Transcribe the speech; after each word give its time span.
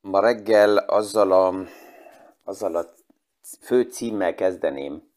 Ma 0.00 0.20
reggel 0.20 0.76
azzal 0.76 1.32
a, 1.32 1.54
azzal 2.44 2.76
a 2.76 2.86
fő 3.60 3.82
címmel 3.82 4.34
kezdeném, 4.34 5.12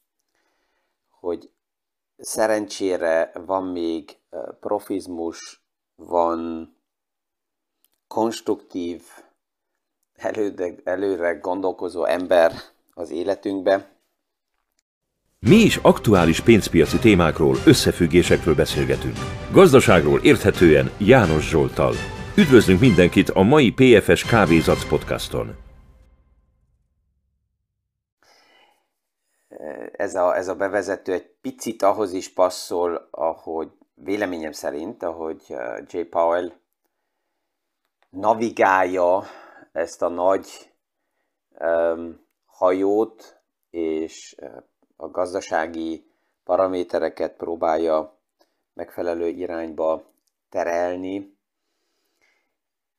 hogy 1.09 1.51
szerencsére 2.17 3.31
van 3.45 3.63
még 3.63 4.17
profizmus, 4.59 5.65
van 5.95 6.73
konstruktív, 8.07 9.03
előre, 10.83 11.33
gondolkozó 11.33 12.03
ember 12.05 12.53
az 12.93 13.09
életünkbe. 13.09 13.94
Mi 15.47 15.55
is 15.55 15.77
aktuális 15.77 16.41
pénzpiaci 16.41 16.99
témákról, 16.99 17.55
összefüggésekről 17.65 18.55
beszélgetünk. 18.55 19.15
Gazdaságról 19.51 20.19
érthetően 20.19 20.91
János 20.99 21.49
Zsoltal. 21.49 21.93
Üdvözlünk 22.37 22.79
mindenkit 22.79 23.29
a 23.29 23.41
mai 23.41 23.71
PFS 23.71 24.23
Kávézac 24.23 24.87
podcaston. 24.89 25.55
Ez 29.91 30.15
a, 30.15 30.35
ez 30.35 30.47
a 30.47 30.55
bevezető 30.55 31.13
egy 31.13 31.29
picit 31.41 31.81
ahhoz 31.81 32.13
is 32.13 32.33
passzol, 32.33 33.07
ahogy 33.11 33.71
véleményem 33.93 34.51
szerint, 34.51 35.03
ahogy 35.03 35.41
uh, 35.49 35.83
J. 35.87 35.99
Powell 35.99 36.51
navigálja 38.09 39.23
ezt 39.71 40.01
a 40.01 40.07
nagy 40.07 40.47
um, 41.59 42.25
hajót, 42.45 43.41
és 43.69 44.35
uh, 44.41 44.63
a 44.95 45.07
gazdasági 45.07 46.05
paramétereket 46.43 47.35
próbálja 47.35 48.17
megfelelő 48.73 49.27
irányba 49.27 50.03
terelni, 50.49 51.37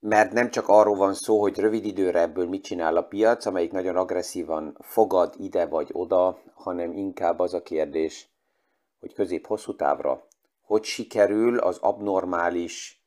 mert 0.01 0.33
nem 0.33 0.51
csak 0.51 0.69
arról 0.69 0.97
van 0.97 1.15
szó, 1.15 1.41
hogy 1.41 1.59
rövid 1.59 1.85
időre 1.85 2.21
ebből 2.21 2.49
mit 2.49 2.65
csinál 2.65 2.97
a 2.97 3.07
piac, 3.07 3.47
amelyik 3.47 3.73
nagyon 3.73 3.97
agresszívan 3.97 4.77
fogad 4.81 5.35
ide 5.39 5.67
vagy 5.67 5.91
oda, 5.93 6.39
hanem 6.55 6.93
inkább 6.93 7.39
az 7.39 7.55
a 7.55 7.63
kérdés, 7.63 8.29
hogy 9.01 9.15
közép-hosszú 9.15 9.77
távra 9.77 10.27
hogy 10.67 10.85
sikerül 10.85 11.59
az 11.59 11.79
abnormális 11.79 13.01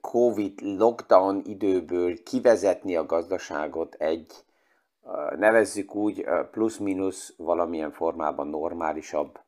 Covid 0.00 0.60
lockdown 0.60 1.42
időből 1.44 2.22
kivezetni 2.22 2.96
a 2.96 3.06
gazdaságot 3.06 3.94
egy, 3.94 4.32
nevezzük 5.36 5.94
úgy, 5.94 6.26
plusz-minusz 6.50 7.34
valamilyen 7.36 7.92
formában 7.92 8.46
normálisabb 8.46 9.40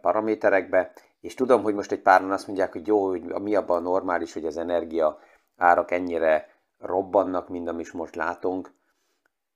paraméterekbe, 0.00 0.92
és 1.20 1.34
tudom, 1.34 1.62
hogy 1.62 1.74
most 1.74 1.92
egy 1.92 2.02
páran 2.02 2.30
azt 2.30 2.46
mondják, 2.46 2.72
hogy 2.72 2.86
jó, 2.86 3.08
hogy 3.08 3.22
mi 3.22 3.54
abban 3.54 3.82
normális, 3.82 4.32
hogy 4.32 4.44
az 4.44 4.56
energia 4.56 5.18
árak 5.56 5.90
ennyire 5.90 6.48
robbannak, 6.78 7.48
mint 7.48 7.68
amit 7.68 7.92
most 7.92 8.14
látunk. 8.14 8.72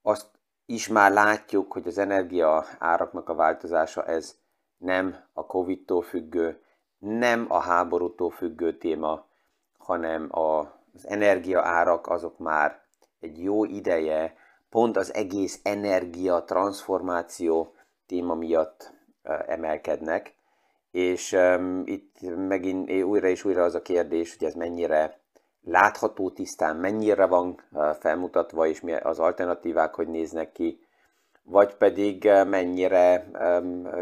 Azt 0.03 0.27
is 0.67 0.89
már 0.89 1.13
látjuk, 1.13 1.73
hogy 1.73 1.87
az 1.87 1.99
energia 1.99 2.65
áraknak 2.79 3.29
a 3.29 3.35
változása 3.35 4.05
ez 4.05 4.37
nem 4.77 5.17
a 5.33 5.47
Covid-tól 5.47 6.03
függő, 6.03 6.63
nem 6.99 7.47
a 7.49 7.59
háborútól 7.59 8.31
függő 8.31 8.77
téma, 8.79 9.27
hanem 9.79 10.29
az 10.31 11.09
energia 11.09 11.61
árak 11.61 12.07
azok 12.07 12.39
már 12.39 12.83
egy 13.21 13.43
jó 13.43 13.65
ideje 13.65 14.37
pont 14.71 14.97
az 14.97 15.15
egész 15.15 15.61
energia 15.63 16.45
transformáció 16.45 17.75
téma 18.07 18.35
miatt 18.35 18.93
emelkednek, 19.47 20.35
és 20.91 21.37
itt 21.85 22.17
megint 22.49 22.91
újra 23.03 23.29
és 23.29 23.45
újra 23.45 23.65
az 23.65 23.75
a 23.75 23.83
kérdés, 23.83 24.37
hogy 24.39 24.47
ez 24.47 24.55
mennyire 24.55 25.21
látható 25.63 26.31
tisztán, 26.31 26.77
mennyire 26.77 27.27
van 27.27 27.63
felmutatva, 28.01 28.67
és 28.67 28.81
mi 28.81 28.95
az 28.95 29.19
alternatívák, 29.19 29.95
hogy 29.95 30.09
néznek 30.09 30.53
ki, 30.53 30.85
vagy 31.43 31.75
pedig 31.75 32.25
mennyire 32.25 33.31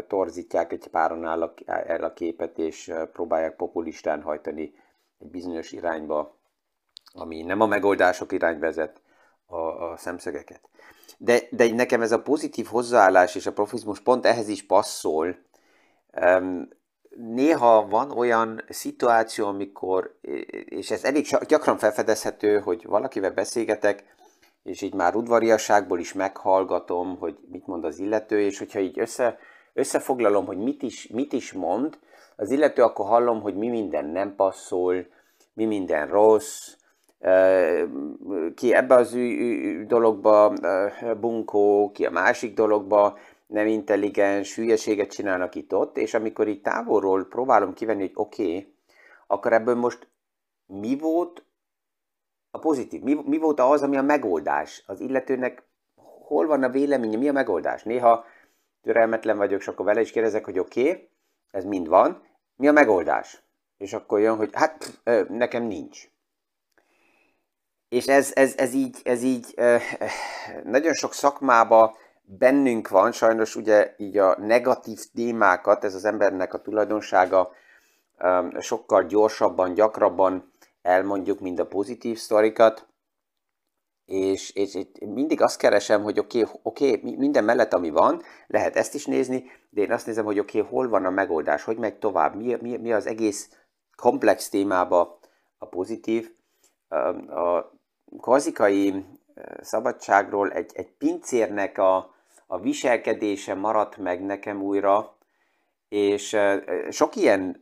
torzítják 0.07 0.71
egy 0.71 0.87
páron 0.87 1.25
el 1.65 2.03
a 2.03 2.13
képet, 2.13 2.57
és 2.57 2.93
próbálják 3.11 3.55
populistán 3.55 4.21
hajtani 4.21 4.73
egy 5.19 5.27
bizonyos 5.27 5.71
irányba, 5.71 6.37
ami 7.13 7.41
nem 7.41 7.61
a 7.61 7.65
megoldások 7.65 8.31
irány 8.31 8.59
vezet 8.59 9.01
a, 9.45 9.55
a 9.55 9.97
szemszögeket. 9.97 10.61
De, 11.17 11.39
de 11.51 11.73
nekem 11.73 12.01
ez 12.01 12.11
a 12.11 12.21
pozitív 12.21 12.65
hozzáállás 12.65 13.35
és 13.35 13.45
a 13.45 13.53
profizmus 13.53 13.99
pont 13.99 14.25
ehhez 14.25 14.47
is 14.47 14.65
passzol, 14.65 15.35
um, 16.21 16.67
néha 17.15 17.87
van 17.87 18.11
olyan 18.11 18.63
szituáció, 18.69 19.47
amikor, 19.47 20.17
és 20.65 20.91
ez 20.91 21.03
elég 21.03 21.27
gyakran 21.47 21.77
felfedezhető, 21.77 22.59
hogy 22.59 22.85
valakivel 22.85 23.31
beszélgetek, 23.31 24.15
és 24.63 24.81
így 24.81 24.93
már 24.93 25.15
udvariasságból 25.15 25.99
is 25.99 26.13
meghallgatom, 26.13 27.17
hogy 27.17 27.37
mit 27.51 27.67
mond 27.67 27.83
az 27.83 27.99
illető, 27.99 28.41
és 28.41 28.57
hogyha 28.57 28.79
így 28.79 28.99
össze, 28.99 29.37
összefoglalom, 29.73 30.45
hogy 30.45 30.57
mit 30.57 30.81
is, 30.81 31.07
mit 31.07 31.33
is 31.33 31.53
mond, 31.53 31.97
az 32.35 32.51
illető 32.51 32.83
akkor 32.83 33.05
hallom, 33.05 33.41
hogy 33.41 33.55
mi 33.55 33.67
minden 33.67 34.05
nem 34.05 34.35
passzol, 34.35 35.07
mi 35.53 35.65
minden 35.65 36.07
rossz, 36.07 36.73
ki 38.55 38.73
ebbe 38.73 38.95
az 38.95 39.17
dologba 39.87 40.53
bunkó, 41.19 41.91
ki 41.93 42.05
a 42.05 42.11
másik 42.11 42.53
dologba, 42.53 43.17
nem 43.47 43.67
intelligens, 43.67 44.55
hülyeséget 44.55 45.09
csinálnak 45.09 45.55
itt 45.55 45.73
ott, 45.73 45.97
és 45.97 46.13
amikor 46.13 46.47
így 46.47 46.61
távolról 46.61 47.25
próbálom 47.25 47.73
kivenni, 47.73 48.01
hogy 48.01 48.11
oké, 48.13 48.43
okay, 48.43 48.73
akkor 49.27 49.53
ebből 49.53 49.75
most 49.75 50.07
mi 50.65 50.97
volt 50.97 51.45
a 52.51 52.59
pozitív, 52.59 53.01
mi, 53.01 53.21
mi 53.25 53.37
volt 53.37 53.59
az, 53.59 53.81
ami 53.81 53.97
a 53.97 54.01
megoldás? 54.01 54.83
Az 54.87 54.99
illetőnek 54.99 55.63
hol 56.27 56.47
van 56.47 56.63
a 56.63 56.69
véleménye, 56.69 57.17
mi 57.17 57.27
a 57.27 57.31
megoldás? 57.31 57.83
Néha 57.83 58.25
türelmetlen 58.81 59.37
vagyok, 59.37 59.59
és 59.59 59.67
akkor 59.67 59.85
vele 59.85 60.01
is 60.01 60.11
kérdezek, 60.11 60.45
hogy 60.45 60.59
oké, 60.59 60.89
okay, 60.89 61.09
ez 61.51 61.65
mind 61.65 61.87
van, 61.87 62.23
mi 62.55 62.67
a 62.67 62.71
megoldás? 62.71 63.43
És 63.77 63.93
akkor 63.93 64.19
jön, 64.19 64.35
hogy 64.35 64.49
hát 64.53 65.01
nekem 65.29 65.63
nincs. 65.63 66.09
És 67.89 68.05
ez, 68.07 68.31
ez, 68.35 68.53
ez 68.57 68.73
így, 68.73 68.97
ez 69.03 69.23
így 69.23 69.55
nagyon 70.63 70.93
sok 70.93 71.13
szakmában 71.13 71.95
bennünk 72.21 72.87
van, 72.89 73.11
sajnos 73.11 73.55
ugye 73.55 73.93
így 73.97 74.17
a 74.17 74.39
negatív 74.39 74.99
témákat, 75.13 75.83
ez 75.83 75.95
az 75.95 76.05
embernek 76.05 76.53
a 76.53 76.61
tulajdonsága 76.61 77.51
sokkal 78.59 79.03
gyorsabban, 79.03 79.73
gyakrabban 79.73 80.53
elmondjuk, 80.81 81.39
mint 81.39 81.59
a 81.59 81.67
pozitív 81.67 82.17
sztorikat, 82.17 82.87
és, 84.05 84.51
és, 84.51 84.75
és 84.75 84.85
mindig 84.99 85.41
azt 85.41 85.57
keresem, 85.57 86.03
hogy 86.03 86.19
oké, 86.19 86.41
okay, 86.41 86.93
okay, 86.93 87.15
minden 87.15 87.43
mellett, 87.43 87.73
ami 87.73 87.89
van, 87.89 88.21
lehet 88.47 88.75
ezt 88.75 88.93
is 88.93 89.05
nézni, 89.05 89.43
de 89.69 89.81
én 89.81 89.91
azt 89.91 90.05
nézem, 90.05 90.25
hogy 90.25 90.39
oké, 90.39 90.59
okay, 90.59 90.71
hol 90.71 90.89
van 90.89 91.05
a 91.05 91.09
megoldás, 91.09 91.63
hogy 91.63 91.77
megy 91.77 91.97
tovább, 91.97 92.35
mi, 92.35 92.57
mi, 92.61 92.77
mi 92.77 92.93
az 92.93 93.05
egész 93.05 93.49
komplex 93.95 94.49
témába 94.49 95.19
a 95.57 95.67
pozitív. 95.67 96.33
Um, 96.89 97.37
a 97.37 97.74
kazikai 98.19 99.05
szabadságról 99.61 100.51
egy, 100.51 100.71
egy 100.73 100.91
pincérnek 100.91 101.77
a, 101.77 102.15
a 102.47 102.59
viselkedése 102.59 103.53
maradt 103.53 103.97
meg 103.97 104.25
nekem 104.25 104.61
újra, 104.61 105.15
és 105.89 106.37
sok 106.89 107.15
ilyen 107.15 107.59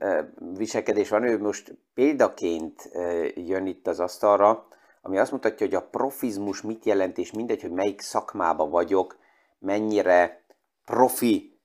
viselkedés 0.57 1.09
van, 1.09 1.23
ő 1.23 1.39
most 1.39 1.77
példaként 1.93 2.89
jön 3.35 3.65
itt 3.65 3.87
az 3.87 3.99
asztalra, 3.99 4.67
ami 5.01 5.17
azt 5.17 5.31
mutatja, 5.31 5.65
hogy 5.65 5.75
a 5.75 5.87
profizmus 5.87 6.61
mit 6.61 6.85
jelent, 6.85 7.17
és 7.17 7.31
mindegy, 7.31 7.61
hogy 7.61 7.71
melyik 7.71 8.01
szakmába 8.01 8.69
vagyok, 8.69 9.17
mennyire 9.59 10.43
profi 10.85 11.59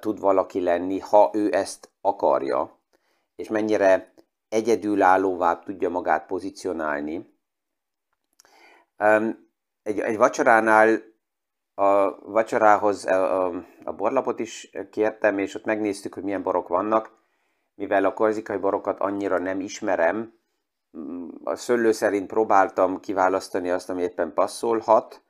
tud 0.00 0.20
valaki 0.20 0.60
lenni, 0.60 0.98
ha 0.98 1.30
ő 1.32 1.52
ezt 1.52 1.90
akarja, 2.00 2.78
és 3.36 3.48
mennyire 3.48 4.12
egyedülállóvá 4.48 5.58
tudja 5.58 5.88
magát 5.88 6.26
pozícionálni. 6.26 7.36
Egy, 9.82 10.00
egy 10.00 10.16
vacsoránál 10.16 11.02
a 11.74 12.18
vacsorához 12.30 13.06
a, 13.06 13.46
a, 13.46 13.64
a 13.84 13.92
borlapot 13.92 14.38
is 14.38 14.70
kértem, 14.90 15.38
és 15.38 15.54
ott 15.54 15.64
megnéztük, 15.64 16.14
hogy 16.14 16.22
milyen 16.22 16.42
borok 16.42 16.68
vannak. 16.68 17.16
Mivel 17.74 18.04
a 18.04 18.14
korzikai 18.14 18.56
borokat 18.56 19.00
annyira 19.00 19.38
nem 19.38 19.60
ismerem, 19.60 20.38
a 21.44 21.56
szőlő 21.56 21.92
szerint 21.92 22.26
próbáltam 22.26 23.00
kiválasztani 23.00 23.70
azt, 23.70 23.90
ami 23.90 24.02
éppen 24.02 24.34
passzolhat, 24.34 25.22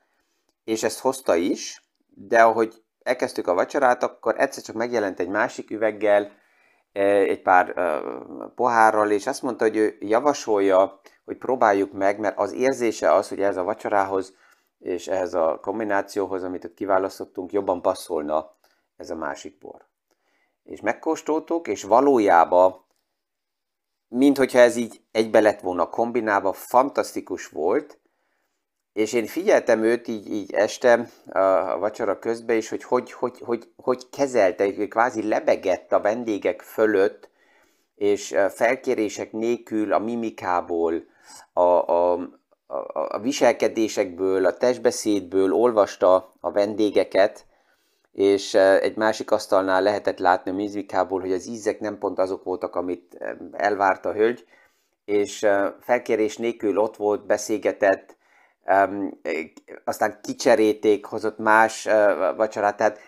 és 0.64 0.82
ezt 0.82 1.00
hozta 1.00 1.34
is, 1.34 1.82
de 2.14 2.42
ahogy 2.42 2.82
elkezdtük 3.02 3.46
a 3.46 3.54
vacsorát, 3.54 4.02
akkor 4.02 4.34
egyszer 4.40 4.62
csak 4.62 4.76
megjelent 4.76 5.20
egy 5.20 5.28
másik 5.28 5.70
üveggel, 5.70 6.32
egy 7.02 7.42
pár 7.42 7.78
e, 7.78 8.00
pohárral, 8.54 9.10
és 9.10 9.26
azt 9.26 9.42
mondta, 9.42 9.64
hogy 9.64 9.76
ő 9.76 9.96
javasolja, 10.00 11.00
hogy 11.24 11.36
próbáljuk 11.36 11.92
meg, 11.92 12.18
mert 12.18 12.38
az 12.38 12.52
érzése 12.52 13.12
az, 13.12 13.28
hogy 13.28 13.40
ez 13.40 13.56
a 13.56 13.62
vacsorához 13.62 14.34
és 14.78 15.06
ehhez 15.06 15.34
a 15.34 15.58
kombinációhoz, 15.62 16.42
amit 16.42 16.64
ott 16.64 16.74
kiválasztottunk, 16.74 17.52
jobban 17.52 17.82
passzolna 17.82 18.56
ez 18.96 19.10
a 19.10 19.16
másik 19.16 19.58
bor. 19.58 19.86
és 20.62 20.80
megkóstoltuk, 20.80 21.68
és 21.68 21.82
valójában, 21.82 22.84
mint 24.08 24.36
hogyha 24.36 24.58
ez 24.58 24.76
így 24.76 25.02
egybe 25.10 25.40
lett 25.40 25.60
volna 25.60 25.88
kombinálva, 25.88 26.52
fantasztikus 26.52 27.48
volt, 27.48 28.00
és 28.98 29.12
én 29.12 29.26
figyeltem 29.26 29.82
őt 29.82 30.08
így, 30.08 30.32
így 30.32 30.52
este 30.52 31.08
a 31.30 31.78
vacsora 31.78 32.18
közben 32.18 32.56
is, 32.56 32.68
hogy 32.68 32.84
hogy, 32.84 33.12
hogy, 33.12 33.38
hogy, 33.40 33.68
hogy 33.76 34.10
kezelte, 34.10 34.64
hogy 34.64 34.88
kvázi 34.88 35.28
lebegett 35.28 35.92
a 35.92 36.00
vendégek 36.00 36.62
fölött, 36.62 37.30
és 37.94 38.36
felkérések 38.48 39.32
nélkül 39.32 39.92
a 39.92 39.98
mimikából, 39.98 41.04
a, 41.52 41.60
a, 41.60 42.12
a, 42.66 42.76
a 42.92 43.18
viselkedésekből, 43.18 44.46
a 44.46 44.56
testbeszédből 44.56 45.52
olvasta 45.52 46.32
a 46.40 46.50
vendégeket, 46.50 47.46
és 48.12 48.54
egy 48.54 48.96
másik 48.96 49.30
asztalnál 49.30 49.82
lehetett 49.82 50.18
látni 50.18 50.50
a 50.50 50.54
mimikából, 50.54 51.20
hogy 51.20 51.32
az 51.32 51.46
ízek 51.46 51.80
nem 51.80 51.98
pont 51.98 52.18
azok 52.18 52.44
voltak, 52.44 52.76
amit 52.76 53.18
elvárt 53.52 54.06
a 54.06 54.12
hölgy, 54.12 54.44
és 55.04 55.46
felkérés 55.80 56.36
nélkül 56.36 56.78
ott 56.78 56.96
volt, 56.96 57.26
beszélgetett, 57.26 58.16
aztán 59.84 60.18
kicseréték, 60.22 61.04
hozott 61.04 61.38
más 61.38 61.84
vacsorát, 62.36 62.76
tehát 62.76 62.98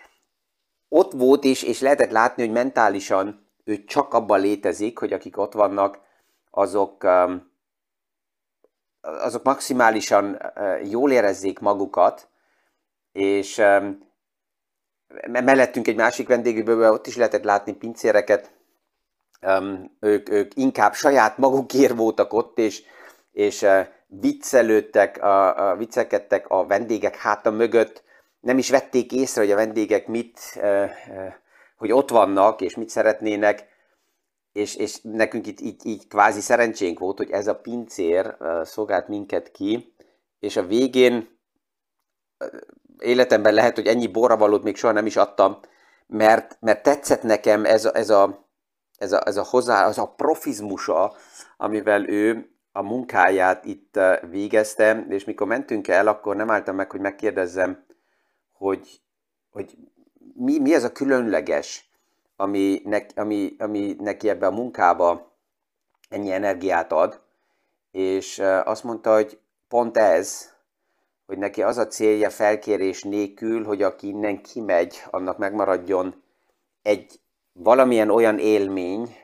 ott 0.89 1.11
volt 1.11 1.43
is, 1.43 1.63
és 1.63 1.79
lehetett 1.79 2.11
látni, 2.11 2.43
hogy 2.43 2.51
mentálisan 2.51 3.49
ő 3.63 3.83
csak 3.83 4.13
abban 4.13 4.39
létezik, 4.39 4.97
hogy 4.97 5.13
akik 5.13 5.37
ott 5.37 5.53
vannak, 5.53 5.99
azok, 6.49 7.07
azok 9.01 9.43
maximálisan 9.43 10.41
jól 10.83 11.11
érezzék 11.11 11.59
magukat, 11.59 12.29
és 13.11 13.61
mellettünk 15.27 15.87
egy 15.87 15.95
másik 15.95 16.27
vendégükből, 16.27 16.91
ott 16.91 17.07
is 17.07 17.15
lehetett 17.15 17.43
látni 17.43 17.73
pincéreket, 17.73 18.51
ők, 19.99 20.29
ők 20.29 20.55
inkább 20.55 20.93
saját 20.93 21.37
magukért 21.37 21.95
voltak 21.95 22.33
ott, 22.33 22.57
és, 22.57 22.83
és 23.31 23.65
viccelődtek, 24.19 25.23
a, 25.23 25.69
a, 25.69 25.75
viccelkedtek 25.75 26.49
a 26.49 26.65
vendégek 26.65 27.15
háta 27.15 27.51
mögött, 27.51 28.03
nem 28.39 28.57
is 28.57 28.69
vették 28.69 29.11
észre, 29.11 29.41
hogy 29.41 29.51
a 29.51 29.55
vendégek 29.55 30.07
mit, 30.07 30.39
hogy 31.77 31.91
ott 31.91 32.09
vannak, 32.09 32.61
és 32.61 32.75
mit 32.75 32.89
szeretnének, 32.89 33.65
és, 34.51 34.75
és 34.75 34.99
nekünk 35.01 35.47
itt 35.47 35.59
így, 35.59 35.85
így 35.85 36.07
kvázi 36.07 36.41
szerencsénk 36.41 36.99
volt, 36.99 37.17
hogy 37.17 37.31
ez 37.31 37.47
a 37.47 37.55
pincér 37.55 38.37
szolgált 38.63 39.07
minket 39.07 39.51
ki, 39.51 39.95
és 40.39 40.57
a 40.57 40.65
végén 40.65 41.39
életemben 42.97 43.53
lehet, 43.53 43.75
hogy 43.75 43.87
ennyi 43.87 44.07
borravalót 44.07 44.63
még 44.63 44.75
soha 44.77 44.93
nem 44.93 45.05
is 45.05 45.15
adtam, 45.15 45.59
mert, 46.07 46.57
mert 46.59 46.83
tetszett 46.83 47.23
nekem 47.23 47.65
ez 47.65 47.85
a, 47.85 47.95
ez 47.95 48.09
a, 48.09 48.49
ez 48.97 49.11
a, 49.11 49.21
ez 49.25 49.37
a 49.37 49.43
hozzá, 49.43 49.85
az 49.85 49.97
a 49.97 50.13
profizmusa, 50.13 51.15
amivel 51.57 52.09
ő 52.09 52.51
a 52.71 52.81
munkáját 52.81 53.65
itt 53.65 53.99
végezte, 54.29 55.05
és 55.09 55.23
mikor 55.23 55.47
mentünk 55.47 55.87
el, 55.87 56.07
akkor 56.07 56.35
nem 56.35 56.49
álltam 56.49 56.75
meg, 56.75 56.91
hogy 56.91 56.99
megkérdezzem, 56.99 57.83
hogy, 58.51 59.01
hogy 59.51 59.77
mi, 60.33 60.59
mi 60.59 60.73
ez 60.73 60.83
a 60.83 60.91
különleges, 60.91 61.89
ami, 62.35 62.81
ne, 62.85 62.97
ami, 63.15 63.55
ami 63.59 63.95
neki 63.99 64.29
ebbe 64.29 64.47
a 64.47 64.51
munkába 64.51 65.31
ennyi 66.09 66.31
energiát 66.31 66.91
ad, 66.91 67.21
és 67.91 68.39
azt 68.63 68.83
mondta, 68.83 69.13
hogy 69.13 69.39
pont 69.67 69.97
ez, 69.97 70.49
hogy 71.25 71.37
neki 71.37 71.63
az 71.63 71.77
a 71.77 71.87
célja 71.87 72.29
felkérés 72.29 73.03
nélkül, 73.03 73.63
hogy 73.63 73.81
aki 73.81 74.07
innen 74.07 74.41
kimegy, 74.41 75.03
annak 75.09 75.37
megmaradjon 75.37 76.23
egy 76.81 77.19
valamilyen 77.53 78.09
olyan 78.09 78.39
élmény, 78.39 79.15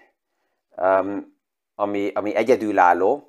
ami, 1.75 2.11
ami 2.13 2.35
egyedülálló, 2.35 3.26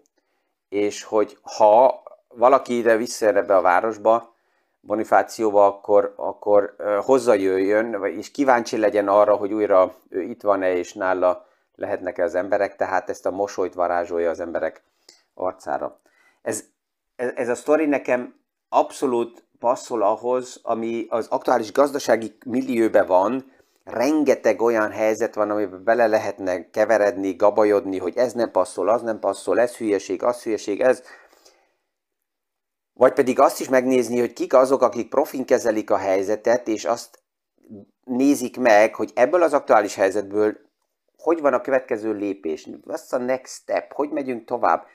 és 0.69 1.03
hogy 1.03 1.39
ha 1.43 2.03
valaki 2.29 2.77
ide 2.77 2.97
visszaér 2.97 3.37
ebbe 3.37 3.57
a 3.57 3.61
városba, 3.61 4.37
Bonifációba, 4.81 5.67
akkor, 5.67 6.15
akkor 6.17 6.77
hozzajöjjön, 7.05 8.05
és 8.05 8.31
kíváncsi 8.31 8.77
legyen 8.77 9.09
arra, 9.09 9.35
hogy 9.35 9.53
újra 9.53 9.95
ő 10.09 10.23
itt 10.23 10.43
van-e, 10.43 10.77
és 10.77 10.93
nála 10.93 11.47
lehetnek-e 11.75 12.23
az 12.23 12.35
emberek, 12.35 12.77
tehát 12.77 13.11
ezt 13.11 13.27
a 13.27 13.31
mosolyt 13.31 13.75
varázsolja 13.75 14.31
az 14.31 14.41
emberek 14.41 14.83
arcára. 15.35 16.01
Ez, 16.43 16.65
ez, 17.17 17.33
ez 17.35 17.49
a 17.49 17.55
sztori 17.55 17.87
nekem 17.87 18.35
abszolút 18.69 19.45
passzol 19.59 20.03
ahhoz, 20.03 20.61
ami 20.63 21.07
az 21.09 21.27
aktuális 21.31 21.73
gazdasági 21.73 22.37
millióben 22.47 23.07
van, 23.07 23.53
rengeteg 23.91 24.63
olyan 24.63 24.91
helyzet 24.91 25.35
van, 25.35 25.51
amiben 25.51 25.85
bele 25.85 26.07
lehetne 26.07 26.71
keveredni, 26.71 27.35
gabajodni, 27.35 27.99
hogy 27.99 28.17
ez 28.17 28.33
nem 28.33 28.51
passzol, 28.51 28.89
az 28.89 29.03
nem 29.03 29.19
passzol, 29.19 29.61
ez 29.61 29.77
hülyeség, 29.77 30.23
az 30.23 30.43
hülyeség, 30.43 30.81
ez. 30.81 31.03
Vagy 32.93 33.13
pedig 33.13 33.41
azt 33.41 33.61
is 33.61 33.69
megnézni, 33.69 34.19
hogy 34.19 34.33
kik 34.33 34.55
azok, 34.55 34.83
akik 34.83 35.09
profin 35.09 35.45
kezelik 35.45 35.91
a 35.91 35.97
helyzetet, 35.97 36.69
és 36.69 36.85
azt 36.85 37.23
nézik 38.05 38.59
meg, 38.59 38.95
hogy 38.95 39.11
ebből 39.15 39.43
az 39.43 39.53
aktuális 39.53 39.95
helyzetből 39.95 40.67
hogy 41.23 41.41
van 41.41 41.53
a 41.53 41.61
következő 41.61 42.13
lépés, 42.13 42.69
what's 42.87 43.11
a 43.11 43.17
next 43.17 43.55
step, 43.55 43.93
hogy 43.93 44.11
megyünk 44.11 44.45
tovább. 44.45 44.87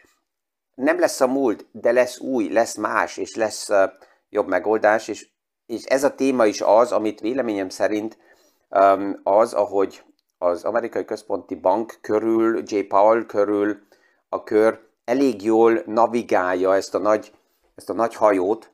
Nem 0.75 1.00
lesz 1.00 1.22
a 1.22 1.28
múlt, 1.28 1.66
de 1.72 1.92
lesz 1.92 2.19
új, 2.19 2.50
lesz 2.50 2.75
más, 2.75 3.18
és 3.18 3.36
lesz 3.36 3.69
jobb 4.30 4.48
megoldás, 4.48 5.07
és, 5.07 5.30
és 5.66 5.84
ez 5.84 6.04
a 6.04 6.16
téma 6.16 6.45
is 6.45 6.62
az, 6.62 6.92
amit 6.92 7.19
véleményem 7.19 7.69
szerint 7.69 8.18
az, 9.23 9.53
ahogy 9.53 10.03
az 10.37 10.63
amerikai 10.63 11.05
központi 11.05 11.55
bank 11.55 11.97
körül, 12.01 12.63
J. 12.65 12.79
Powell 12.79 13.25
körül 13.25 13.79
a 14.29 14.43
kör 14.43 14.79
elég 15.05 15.43
jól 15.43 15.81
navigálja 15.85 16.75
ezt 16.75 16.95
a 16.95 16.97
nagy, 16.97 17.33
ezt 17.75 17.89
a 17.89 17.93
nagy 17.93 18.15
hajót, 18.15 18.71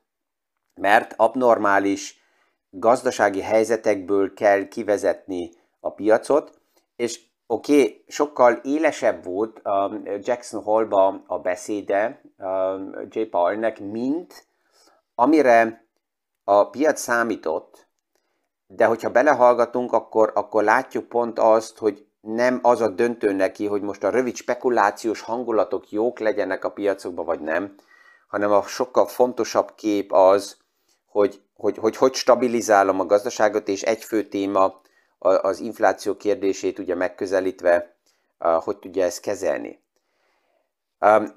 mert 0.73 1.13
abnormális 1.17 2.23
gazdasági 2.69 3.41
helyzetekből 3.41 4.33
kell 4.33 4.67
kivezetni 4.67 5.51
a 5.79 5.93
piacot, 5.93 6.61
és 6.95 7.21
oké, 7.47 7.81
okay, 7.81 8.03
sokkal 8.07 8.53
élesebb 8.53 9.23
volt 9.23 9.61
Jackson 10.19 10.63
Hallba 10.63 11.23
a 11.27 11.39
beszéde 11.39 12.21
um, 12.37 13.07
J. 13.09 13.21
Powellnek, 13.21 13.79
mint 13.79 14.47
amire 15.15 15.85
a 16.43 16.69
piac 16.69 17.01
számított, 17.01 17.88
de 18.71 18.86
hogyha 18.86 19.10
belehallgatunk, 19.10 19.94
akkor, 19.94 20.31
akkor 20.36 20.63
látjuk 20.63 21.06
pont 21.06 21.39
azt, 21.39 21.77
hogy 21.77 22.06
nem 22.21 22.60
az 22.62 22.81
a 22.81 22.89
döntő 22.89 23.33
neki, 23.33 23.66
hogy 23.66 23.81
most 23.81 24.04
a 24.04 24.09
rövid 24.09 24.35
spekulációs 24.35 25.21
hangulatok 25.21 25.92
jók 25.92 26.19
legyenek 26.19 26.66
a 26.66 26.71
piacokban, 26.71 27.26
vagy 27.26 27.40
nem, 27.40 27.76
hanem 28.28 28.52
a 28.52 28.61
sokkal 28.61 29.06
fontosabb 29.06 29.76
kép 29.76 30.11
az, 30.14 30.57
hogy 31.06 31.42
hogy, 31.59 31.78
hogy, 31.78 31.97
hogy 31.97 32.14
stabilizálom 32.14 32.99
a 32.99 33.06
gazdaságot, 33.06 33.68
és 33.68 33.81
egy 33.81 34.04
fő 34.04 34.28
téma 34.28 34.81
az 35.19 35.59
infláció 35.59 36.16
kérdését 36.16 36.80
ugye 36.80 36.95
megközelítve, 36.95 37.95
hogy 38.38 38.78
tudja 38.78 39.04
ezt 39.04 39.21
kezelni. 39.21 39.83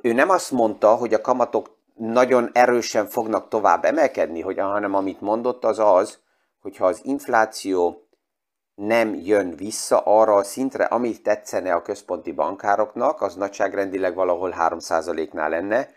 Ő 0.00 0.12
nem 0.12 0.30
azt 0.30 0.50
mondta, 0.50 0.94
hogy 0.94 1.14
a 1.14 1.20
kamatok 1.20 1.76
nagyon 1.94 2.50
erősen 2.52 3.06
fognak 3.06 3.48
tovább 3.48 3.84
emelkedni, 3.84 4.40
hogy, 4.40 4.58
hanem 4.58 4.94
amit 4.94 5.20
mondott 5.20 5.64
az 5.64 5.78
az, 5.78 6.18
hogyha 6.62 6.86
az 6.86 7.00
infláció 7.04 8.06
nem 8.74 9.14
jön 9.14 9.56
vissza 9.56 10.00
arra 10.00 10.34
a 10.34 10.42
szintre, 10.42 10.84
amit 10.84 11.22
tetszene 11.22 11.72
a 11.72 11.82
központi 11.82 12.32
bankároknak, 12.32 13.20
az 13.20 13.34
nagyságrendileg 13.34 14.14
valahol 14.14 14.54
3%-nál 14.58 15.50
lenne, 15.50 15.88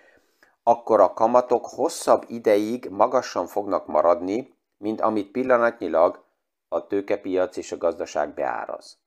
akkor 0.63 0.99
a 0.99 1.13
kamatok 1.13 1.65
hosszabb 1.65 2.23
ideig 2.27 2.87
magasan 2.89 3.47
fognak 3.47 3.87
maradni, 3.87 4.57
mint 4.77 5.01
amit 5.01 5.31
pillanatnyilag 5.31 6.25
a 6.67 6.87
tőkepiac 6.87 7.57
és 7.57 7.71
a 7.71 7.77
gazdaság 7.77 8.33
beáraz. 8.33 8.97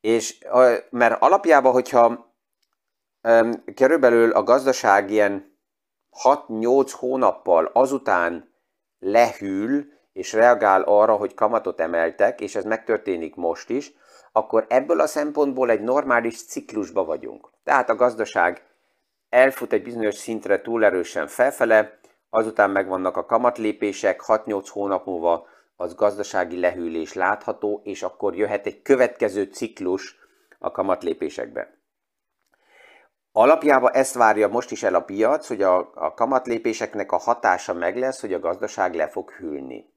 És 0.00 0.46
mert 0.90 1.22
alapjában, 1.22 1.72
hogyha 1.72 2.32
körülbelül 3.74 4.32
a 4.32 4.42
gazdaság 4.42 5.10
ilyen 5.10 5.58
6-8 6.22 6.92
hónappal 6.96 7.70
azután 7.72 8.54
lehűl, 8.98 9.84
és 10.14 10.32
reagál 10.32 10.82
arra, 10.82 11.16
hogy 11.16 11.34
kamatot 11.34 11.80
emeltek, 11.80 12.40
és 12.40 12.54
ez 12.54 12.64
megtörténik 12.64 13.34
most 13.34 13.70
is, 13.70 13.92
akkor 14.32 14.66
ebből 14.68 15.00
a 15.00 15.06
szempontból 15.06 15.70
egy 15.70 15.80
normális 15.80 16.44
ciklusba 16.44 17.04
vagyunk. 17.04 17.50
Tehát 17.64 17.90
a 17.90 17.94
gazdaság 17.94 18.62
elfut 19.28 19.72
egy 19.72 19.82
bizonyos 19.82 20.14
szintre 20.14 20.60
túl 20.60 20.84
erősen 20.84 21.26
felfele, 21.26 21.98
azután 22.30 22.70
megvannak 22.70 23.16
a 23.16 23.24
kamatlépések, 23.24 24.22
6-8 24.26 24.66
hónap 24.70 25.06
múlva 25.06 25.46
az 25.76 25.94
gazdasági 25.94 26.60
lehűlés 26.60 27.12
látható, 27.12 27.80
és 27.84 28.02
akkor 28.02 28.36
jöhet 28.36 28.66
egy 28.66 28.82
következő 28.82 29.42
ciklus 29.42 30.16
a 30.58 30.70
kamatlépésekbe. 30.70 31.78
Alapjában 33.32 33.92
ezt 33.92 34.14
várja 34.14 34.48
most 34.48 34.70
is 34.70 34.82
el 34.82 34.94
a 34.94 35.04
piac, 35.04 35.46
hogy 35.46 35.62
a, 35.62 35.90
a 35.94 36.14
kamatlépéseknek 36.14 37.12
a 37.12 37.16
hatása 37.16 37.74
meg 37.74 37.96
lesz, 37.96 38.20
hogy 38.20 38.32
a 38.32 38.38
gazdaság 38.38 38.94
le 38.94 39.08
fog 39.08 39.30
hűlni 39.30 39.93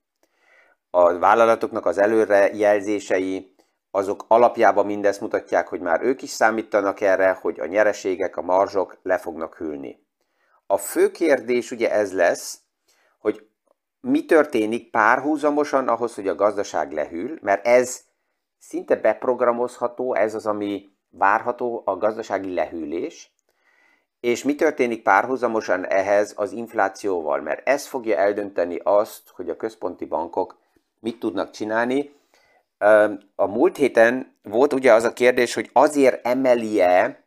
a 0.90 1.18
vállalatoknak 1.18 1.86
az 1.86 1.98
előrejelzései 1.98 3.56
azok 3.92 4.26
alapjában 4.28 4.86
mindezt 4.86 5.22
mutatják, 5.22 5.68
hogy 5.68 5.80
már 5.80 6.04
ők 6.04 6.22
is 6.22 6.30
számítanak 6.30 7.02
erre, 7.02 7.38
hogy 7.42 7.60
a 7.60 7.66
nyereségek, 7.66 8.38
a 8.38 8.42
marzsok 8.42 8.98
le 9.04 9.18
fognak 9.18 9.56
hűlni. 9.56 10.06
A 10.68 10.78
fő 10.78 11.12
kérdés 11.12 11.72
ugye 11.72 11.92
ez 11.92 12.14
lesz, 12.14 12.60
hogy 13.20 13.48
mi 14.00 14.26
történik 14.26 14.92
párhuzamosan 14.92 15.88
ahhoz, 15.88 16.16
hogy 16.16 16.28
a 16.28 16.36
gazdaság 16.36 16.92
lehűl, 16.92 17.38
mert 17.42 17.66
ez 17.66 18.02
szinte 18.60 18.96
beprogramozható, 18.96 20.16
ez 20.16 20.36
az, 20.36 20.46
ami 20.46 20.90
várható, 21.10 21.82
a 21.86 21.98
gazdasági 21.98 22.54
lehűlés, 22.54 23.32
és 24.20 24.44
mi 24.44 24.56
történik 24.56 25.04
párhuzamosan 25.04 25.86
ehhez 25.86 26.34
az 26.36 26.52
inflációval, 26.52 27.42
mert 27.42 27.68
ez 27.68 27.88
fogja 27.88 28.18
eldönteni 28.18 28.80
azt, 28.84 29.30
hogy 29.30 29.50
a 29.50 29.56
központi 29.56 30.06
bankok 30.06 30.60
mit 31.00 31.20
tudnak 31.20 31.52
csinálni. 31.52 32.16
A 33.36 33.46
múlt 33.46 33.78
héten 33.78 34.36
volt 34.44 34.74
ugye 34.74 34.94
az 34.94 35.04
a 35.04 35.14
kérdés, 35.14 35.54
hogy 35.54 35.70
azért 35.74 36.26
emeli-e 36.26 37.26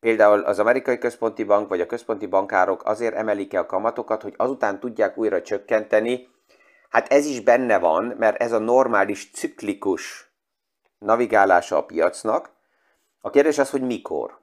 például 0.00 0.40
az 0.40 0.58
amerikai 0.58 0.98
központi 0.98 1.44
bank 1.44 1.68
vagy 1.68 1.80
a 1.80 1.86
központi 1.86 2.26
bankárok 2.26 2.84
azért 2.84 3.14
emelik-e 3.14 3.58
a 3.58 3.66
kamatokat, 3.66 4.22
hogy 4.22 4.34
azután 4.36 4.80
tudják 4.80 5.18
újra 5.18 5.42
csökkenteni. 5.42 6.28
Hát 6.88 7.12
ez 7.12 7.26
is 7.26 7.40
benne 7.40 7.78
van, 7.78 8.14
mert 8.18 8.42
ez 8.42 8.52
a 8.52 8.58
normális 8.58 9.30
ciklikus 9.30 10.32
navigálása 10.98 11.76
a 11.76 11.84
piacnak. 11.84 12.50
A 13.20 13.30
kérdés 13.30 13.58
az, 13.58 13.70
hogy 13.70 13.82
mikor. 13.82 14.38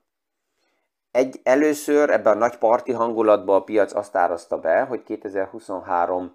Egy, 1.12 1.40
először 1.44 2.10
ebben 2.10 2.34
a 2.34 2.40
nagy 2.40 2.58
parti 2.58 2.92
hangulatban 2.92 3.56
a 3.56 3.64
piac 3.64 3.96
azt 3.96 4.16
árazta 4.16 4.60
be, 4.60 4.82
hogy 4.82 5.04
2023 5.04 6.34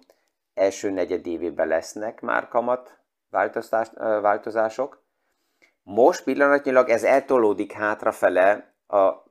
első 0.53 0.89
negyedévében 0.89 1.67
lesznek 1.67 2.21
már 2.21 2.47
kamat 2.47 2.97
változások. 4.21 5.03
Most 5.83 6.23
pillanatnyilag 6.23 6.89
ez 6.89 7.03
eltolódik 7.03 7.71
hátrafele 7.71 8.73
a 8.87 9.23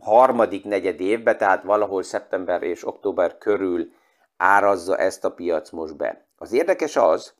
harmadik 0.00 0.64
negyed 0.64 1.00
évbe, 1.00 1.36
tehát 1.36 1.62
valahol 1.62 2.02
szeptember 2.02 2.62
és 2.62 2.86
október 2.86 3.38
körül 3.38 3.92
árazza 4.36 4.96
ezt 4.96 5.24
a 5.24 5.32
piac 5.32 5.70
most 5.70 5.96
be. 5.96 6.26
Az 6.36 6.52
érdekes 6.52 6.96
az, 6.96 7.34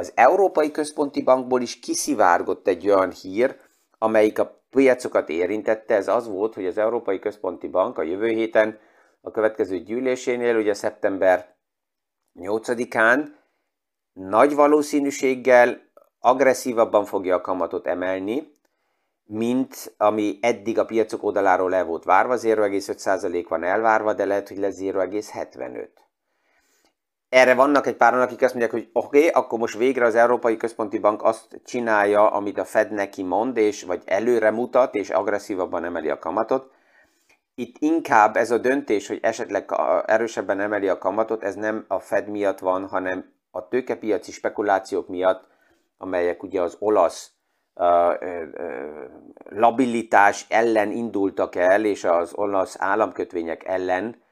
az 0.00 0.12
Európai 0.14 0.70
Központi 0.70 1.22
Bankból 1.22 1.60
is 1.60 1.78
kiszivárgott 1.78 2.66
egy 2.66 2.88
olyan 2.88 3.10
hír, 3.10 3.56
amelyik 3.98 4.38
a 4.38 4.62
piacokat 4.70 5.28
érintette. 5.28 5.94
Ez 5.94 6.08
az 6.08 6.28
volt, 6.28 6.54
hogy 6.54 6.66
az 6.66 6.78
Európai 6.78 7.18
Központi 7.18 7.68
Bank 7.68 7.98
a 7.98 8.02
jövő 8.02 8.28
héten 8.28 8.78
a 9.20 9.30
következő 9.30 9.78
gyűlésénél, 9.78 10.56
ugye 10.56 10.74
szeptember 10.74 11.56
8-án 12.34 13.24
nagy 14.12 14.54
valószínűséggel 14.54 15.80
agresszívabban 16.18 17.04
fogja 17.04 17.36
a 17.36 17.40
kamatot 17.40 17.86
emelni, 17.86 18.52
mint 19.24 19.94
ami 19.96 20.38
eddig 20.40 20.78
a 20.78 20.84
piacok 20.84 21.22
oldaláról 21.22 21.70
le 21.70 21.82
volt 21.82 22.04
várva, 22.04 22.36
0,5% 22.36 23.46
van 23.48 23.62
elvárva, 23.62 24.12
de 24.12 24.24
lehet, 24.24 24.48
hogy 24.48 24.58
lesz 24.58 24.78
0,75. 24.78 25.88
Erre 27.30 27.54
vannak 27.54 27.86
egy 27.86 27.96
páran, 27.96 28.20
akik 28.20 28.42
azt 28.42 28.54
mondják, 28.54 28.72
hogy 28.72 28.88
oké, 28.92 29.18
okay, 29.18 29.28
akkor 29.28 29.58
most 29.58 29.76
végre 29.76 30.04
az 30.04 30.14
Európai 30.14 30.56
Központi 30.56 30.98
Bank 30.98 31.22
azt 31.22 31.60
csinálja, 31.64 32.30
amit 32.30 32.58
a 32.58 32.64
Fed 32.64 32.92
neki 32.92 33.22
mond, 33.22 33.56
és 33.56 33.82
vagy 33.82 34.02
előre 34.04 34.50
mutat, 34.50 34.94
és 34.94 35.10
agresszívabban 35.10 35.84
emeli 35.84 36.08
a 36.08 36.18
kamatot. 36.18 36.72
Itt 37.54 37.76
inkább 37.78 38.36
ez 38.36 38.50
a 38.50 38.58
döntés, 38.58 39.08
hogy 39.08 39.18
esetleg 39.22 39.72
erősebben 40.06 40.60
emeli 40.60 40.88
a 40.88 40.98
kamatot, 40.98 41.42
ez 41.42 41.54
nem 41.54 41.84
a 41.88 41.98
Fed 41.98 42.28
miatt 42.28 42.58
van, 42.58 42.86
hanem 42.88 43.32
a 43.50 43.68
tőkepiaci 43.68 44.32
spekulációk 44.32 45.08
miatt, 45.08 45.46
amelyek 45.98 46.42
ugye 46.42 46.60
az 46.60 46.76
olasz 46.78 47.30
uh, 47.74 47.86
uh, 47.86 48.42
labilitás 49.48 50.46
ellen 50.48 50.90
indultak 50.90 51.54
el, 51.54 51.84
és 51.84 52.04
az 52.04 52.32
olasz 52.34 52.76
államkötvények 52.78 53.64
ellen, 53.64 54.22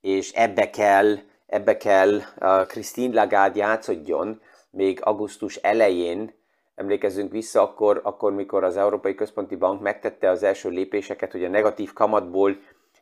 és 0.00 0.32
ebbe 0.32 0.70
kell, 0.70 1.16
ebbe 1.48 1.76
kell 1.76 2.20
Christine 2.66 3.14
Lagarde 3.14 3.58
játszodjon 3.58 4.40
még 4.70 4.98
augusztus 5.02 5.56
elején, 5.56 6.34
emlékezzünk 6.74 7.32
vissza 7.32 7.62
akkor, 7.62 8.00
akkor, 8.04 8.32
mikor 8.32 8.64
az 8.64 8.76
Európai 8.76 9.14
Központi 9.14 9.56
Bank 9.56 9.80
megtette 9.80 10.30
az 10.30 10.42
első 10.42 10.68
lépéseket, 10.68 11.32
hogy 11.32 11.44
a 11.44 11.48
negatív 11.48 11.92
kamatból 11.92 12.56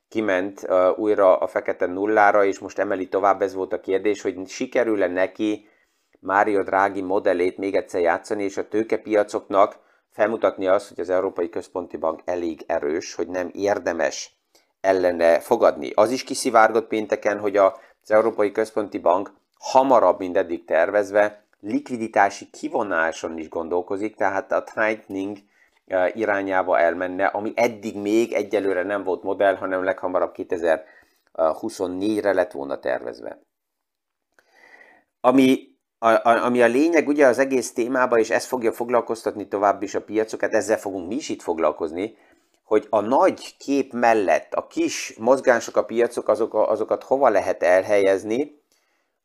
kiment 0.09 0.67
újra 0.97 1.39
a 1.39 1.47
fekete 1.47 1.87
nullára, 1.87 2.45
és 2.45 2.59
most 2.59 2.79
emeli 2.79 3.09
tovább, 3.09 3.43
ez 3.43 3.55
volt 3.55 3.73
a 3.73 3.81
kérdés, 3.81 4.23
hogy 4.23 4.49
sikerül-e 4.49 5.07
neki 5.07 5.69
Mário 6.21 6.63
Draghi 6.63 7.01
modellét 7.01 7.57
még 7.57 7.75
egyszer 7.75 8.01
játszani, 8.01 8.43
és 8.43 8.57
a 8.57 8.69
tőkepiacoknak 8.69 9.79
felmutatni 10.11 10.67
azt, 10.67 10.89
hogy 10.89 11.01
az 11.01 11.11
Európai 11.11 11.49
Központi 11.49 11.97
Bank 11.97 12.21
elég 12.25 12.65
erős, 12.67 13.15
hogy 13.15 13.29
nem 13.29 13.51
érdemes 13.53 14.41
ellene 14.81 15.41
fogadni. 15.41 15.91
Az 15.95 16.11
is 16.11 16.25
kiszivárgott 16.25 16.87
pénteken, 16.87 17.39
hogy 17.39 17.57
az 18.07 18.15
Európai 18.15 18.53
Központi 18.53 18.99
Bank 18.99 19.33
hamarabb, 19.59 20.19
mint 20.19 20.37
eddig 20.37 20.65
tervezve, 20.65 21.45
likviditási 21.61 22.51
kivonáson 22.51 23.39
is 23.39 23.49
gondolkozik, 23.49 24.15
tehát 24.17 24.53
a 24.53 24.65
tightening 24.65 25.39
eh, 25.87 26.17
irányába 26.17 26.79
elmenne, 26.79 27.27
ami 27.27 27.53
eddig 27.55 27.97
még 27.97 28.33
egyelőre 28.33 28.83
nem 28.83 29.03
volt 29.03 29.23
modell, 29.23 29.57
hanem 29.57 29.85
leghamarabb 29.85 30.35
2024-re 30.37 32.33
lett 32.33 32.53
volna 32.53 32.79
tervezve. 32.79 33.41
Ami 35.21 35.75
a, 35.99 36.09
a, 36.09 36.45
ami 36.45 36.63
a 36.63 36.67
lényeg 36.67 37.09
ugye 37.09 37.27
az 37.27 37.39
egész 37.39 37.73
témában, 37.73 38.19
és 38.19 38.31
ez 38.31 38.45
fogja 38.45 38.73
foglalkoztatni 38.73 39.49
tovább 39.49 39.83
is 39.83 39.95
a 39.95 40.03
piacokat, 40.03 40.55
ezzel 40.55 40.79
fogunk 40.79 41.09
mi 41.09 41.15
is 41.15 41.29
itt 41.29 41.43
foglalkozni, 41.43 42.17
hogy 42.67 42.87
a 42.91 43.01
nagy 43.01 43.57
kép 43.57 43.93
mellett 43.93 44.55
a 44.55 44.67
kis 44.67 45.15
mozgások 45.19 45.77
a 45.77 45.85
piacok, 45.85 46.29
azok, 46.29 46.55
azokat 46.55 47.03
hova 47.03 47.29
lehet 47.29 47.63
elhelyezni, 47.63 48.63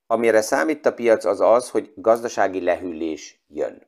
amire 0.08 0.42
számít 0.42 0.86
a 0.86 0.94
piac 0.94 1.26
az 1.26 1.40
az, 1.40 1.70
hogy 1.70 1.94
gazdasági 1.96 2.64
lehűlés 2.64 3.44
jön. 3.48 3.88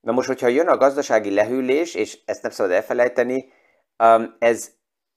Na 0.00 0.12
most, 0.12 0.26
hogyha 0.26 0.46
jön 0.46 0.68
a 0.68 0.76
gazdasági 0.76 1.34
lehűlés, 1.34 1.94
és 1.94 2.18
ezt 2.24 2.42
nem 2.42 2.50
szabad 2.50 2.72
elfelejteni, 2.72 3.52
um, 3.98 4.36
ez 4.38 4.70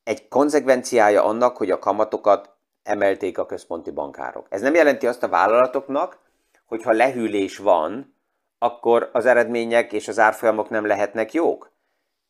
egy 0.03 0.27
konzekvenciája 0.27 1.23
annak, 1.23 1.57
hogy 1.57 1.71
a 1.71 1.79
kamatokat 1.79 2.55
emelték 2.83 3.37
a 3.37 3.45
központi 3.45 3.91
bankárok. 3.91 4.47
Ez 4.49 4.61
nem 4.61 4.73
jelenti 4.73 5.07
azt 5.07 5.23
a 5.23 5.29
vállalatoknak, 5.29 6.19
hogyha 6.65 6.91
lehűlés 6.91 7.57
van, 7.57 8.15
akkor 8.57 9.09
az 9.13 9.25
eredmények 9.25 9.93
és 9.93 10.07
az 10.07 10.19
árfolyamok 10.19 10.69
nem 10.69 10.85
lehetnek 10.85 11.33
jók. 11.33 11.71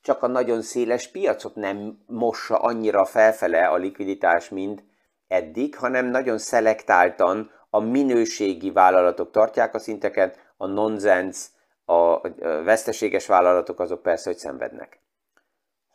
Csak 0.01 0.23
a 0.23 0.27
nagyon 0.27 0.61
széles 0.61 1.07
piacot 1.07 1.55
nem 1.55 2.03
mossa 2.05 2.57
annyira 2.57 3.05
felfele 3.05 3.67
a 3.67 3.75
likviditás, 3.75 4.49
mint 4.49 4.83
eddig, 5.27 5.75
hanem 5.75 6.05
nagyon 6.05 6.37
szelektáltan 6.37 7.51
a 7.69 7.79
minőségi 7.79 8.71
vállalatok 8.71 9.31
tartják 9.31 9.75
a 9.75 9.79
szinteket, 9.79 10.53
a 10.57 10.67
nonsens, 10.67 11.47
a 11.85 12.21
veszteséges 12.63 13.27
vállalatok 13.27 13.79
azok 13.79 14.01
persze, 14.01 14.29
hogy 14.29 14.39
szenvednek. 14.39 14.99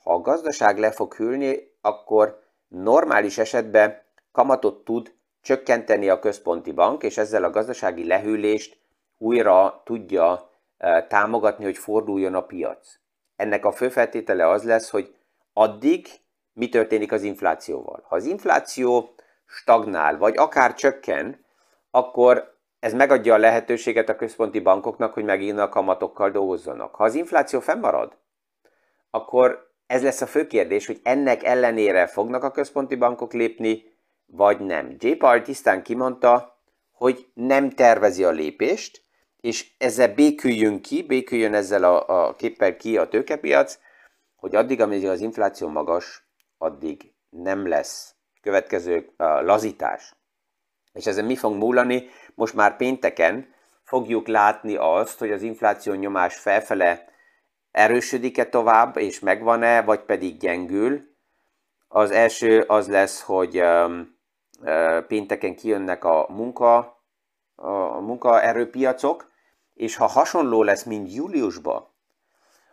Ha 0.02 0.12
a 0.12 0.20
gazdaság 0.20 0.78
le 0.78 0.90
fog 0.90 1.14
hűlni, 1.14 1.76
akkor 1.80 2.42
normális 2.68 3.38
esetben 3.38 4.02
kamatot 4.32 4.84
tud 4.84 5.14
csökkenteni 5.40 6.08
a 6.08 6.18
központi 6.18 6.72
bank, 6.72 7.02
és 7.02 7.18
ezzel 7.18 7.44
a 7.44 7.50
gazdasági 7.50 8.06
lehűlést 8.06 8.78
újra 9.18 9.82
tudja 9.84 10.50
támogatni, 11.08 11.64
hogy 11.64 11.78
forduljon 11.78 12.34
a 12.34 12.44
piac. 12.44 13.02
Ennek 13.36 13.64
a 13.64 13.72
fő 13.72 13.88
feltétele 13.88 14.48
az 14.48 14.64
lesz, 14.64 14.90
hogy 14.90 15.16
addig 15.52 16.06
mi 16.52 16.68
történik 16.68 17.12
az 17.12 17.22
inflációval. 17.22 18.04
Ha 18.08 18.16
az 18.16 18.24
infláció 18.24 19.14
stagnál, 19.46 20.18
vagy 20.18 20.36
akár 20.36 20.74
csökken, 20.74 21.44
akkor 21.90 22.58
ez 22.78 22.94
megadja 22.94 23.34
a 23.34 23.38
lehetőséget 23.38 24.08
a 24.08 24.16
központi 24.16 24.60
bankoknak, 24.60 25.12
hogy 25.12 25.24
megint 25.24 25.58
a 25.58 25.68
kamatokkal 25.68 26.30
dolgozzanak. 26.30 26.94
Ha 26.94 27.04
az 27.04 27.14
infláció 27.14 27.60
fennmarad, 27.60 28.16
akkor 29.10 29.72
ez 29.86 30.02
lesz 30.02 30.20
a 30.20 30.26
fő 30.26 30.46
kérdés, 30.46 30.86
hogy 30.86 31.00
ennek 31.02 31.42
ellenére 31.42 32.06
fognak 32.06 32.42
a 32.42 32.50
központi 32.50 32.94
bankok 32.94 33.32
lépni, 33.32 33.92
vagy 34.26 34.60
nem. 34.60 34.96
J. 34.98 35.10
Paul 35.10 35.42
tisztán 35.42 35.82
kimondta, 35.82 36.58
hogy 36.92 37.28
nem 37.34 37.70
tervezi 37.70 38.24
a 38.24 38.30
lépést, 38.30 39.03
és 39.44 39.70
ezzel 39.78 40.14
béküljön 40.14 40.82
ki, 40.82 41.02
béküljön 41.02 41.54
ezzel 41.54 41.84
a, 41.84 42.26
a 42.26 42.34
képpel 42.34 42.76
ki 42.76 42.98
a 42.98 43.08
tőkepiac, 43.08 43.78
hogy 44.36 44.54
addig, 44.54 44.80
amíg 44.80 45.06
az 45.06 45.20
infláció 45.20 45.68
magas, 45.68 46.28
addig 46.58 47.12
nem 47.28 47.68
lesz 47.68 48.14
következő 48.40 48.96
uh, 48.96 49.42
lazítás. 49.42 50.14
És 50.92 51.06
ezen 51.06 51.24
mi 51.24 51.36
fog 51.36 51.54
múlani? 51.54 52.08
Most 52.34 52.54
már 52.54 52.76
pénteken 52.76 53.54
fogjuk 53.82 54.26
látni 54.26 54.76
azt, 54.76 55.18
hogy 55.18 55.30
az 55.30 55.42
infláció 55.42 55.92
nyomás 55.92 56.36
felfele 56.36 57.08
erősödik-e 57.70 58.46
tovább, 58.46 58.96
és 58.96 59.20
megvan-e, 59.20 59.82
vagy 59.82 60.00
pedig 60.00 60.36
gyengül. 60.36 61.16
Az 61.88 62.10
első 62.10 62.60
az 62.60 62.88
lesz, 62.88 63.22
hogy 63.22 63.62
pénteken 65.06 65.56
kijönnek 65.56 66.04
a 66.04 66.26
munka, 66.28 67.02
a 67.54 68.00
munkaerőpiacok, 68.00 69.32
és 69.74 69.96
ha 69.96 70.06
hasonló 70.06 70.62
lesz, 70.62 70.82
mint 70.82 71.14
júliusban, 71.14 71.92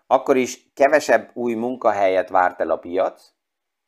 akkor 0.08 0.38
is 0.38 0.72
kevesebb 0.74 1.30
új 1.34 1.54
munkahelyet 1.54 2.30
várt 2.30 2.60
el 2.60 2.70
a 2.70 2.78
piac, 2.78 3.32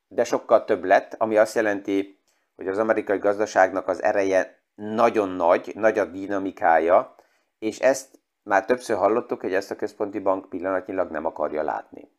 de 0.08 0.24
sokkal 0.24 0.66
több 0.66 0.84
lett, 0.84 1.14
ami 1.18 1.38
azt 1.38 1.56
jelenti, 1.56 2.20
hogy 2.56 2.68
az 2.68 2.78
amerikai 2.78 3.18
gazdaságnak 3.18 3.88
az 3.88 4.04
ereje 4.04 4.64
nagyon 4.76 5.30
nagy, 5.30 5.72
nagy 5.76 6.00
a 6.00 6.06
dinamikája, 6.06 7.16
és 7.60 7.80
ezt 7.80 8.20
már 8.44 8.66
többször 8.66 8.98
hallottuk, 8.98 9.42
hogy 9.42 9.54
ezt 9.54 9.72
a 9.72 9.76
központi 9.76 10.20
bank 10.20 10.50
pillanatnyilag 10.50 11.12
nem 11.12 11.26
akarja 11.26 11.64
látni. 11.64 12.12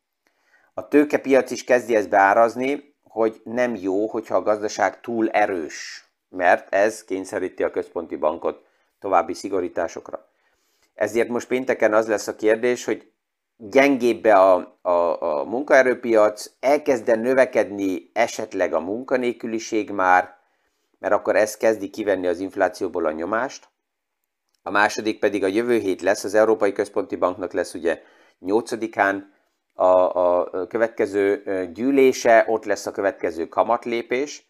A 0.74 0.88
tőkepiac 0.88 1.50
is 1.50 1.64
kezdi 1.64 1.96
ezt 1.96 2.08
beárazni, 2.08 2.96
hogy 3.02 3.40
nem 3.44 3.74
jó, 3.74 4.06
hogyha 4.06 4.36
a 4.36 4.42
gazdaság 4.42 5.00
túl 5.00 5.30
erős, 5.30 6.08
mert 6.28 6.74
ez 6.74 7.04
kényszeríti 7.04 7.62
a 7.62 7.70
központi 7.70 8.16
bankot 8.16 8.66
további 8.98 9.34
szigorításokra. 9.34 10.28
Ezért 10.94 11.28
most 11.28 11.48
pénteken 11.48 11.94
az 11.94 12.08
lesz 12.08 12.26
a 12.26 12.36
kérdés, 12.36 12.84
hogy 12.84 13.12
gyengébbe 13.56 14.34
a, 14.34 14.78
a, 14.82 15.22
a 15.22 15.44
munkaerőpiac, 15.44 16.50
elkezde 16.60 17.14
növekedni 17.14 18.10
esetleg 18.12 18.74
a 18.74 18.80
munkanélküliség 18.80 19.90
már, 19.90 20.36
mert 20.98 21.14
akkor 21.14 21.36
ez 21.36 21.56
kezdi 21.56 21.90
kivenni 21.90 22.26
az 22.26 22.38
inflációból 22.38 23.06
a 23.06 23.12
nyomást. 23.12 23.68
A 24.62 24.70
második 24.70 25.18
pedig 25.18 25.44
a 25.44 25.46
jövő 25.46 25.78
hét 25.78 26.02
lesz, 26.02 26.24
az 26.24 26.34
Európai 26.34 26.72
Központi 26.72 27.16
Banknak 27.16 27.52
lesz 27.52 27.74
ugye 27.74 28.02
8-án 28.40 29.22
a, 29.72 29.84
a 29.84 30.66
következő 30.66 31.42
gyűlése, 31.72 32.44
ott 32.48 32.64
lesz 32.64 32.86
a 32.86 32.90
következő 32.90 33.48
kamatlépés, 33.48 34.48